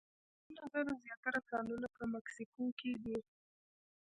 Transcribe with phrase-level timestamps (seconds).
[0.03, 3.17] د سپینو زرو زیاتره کانونه په مکسیکو کې دي.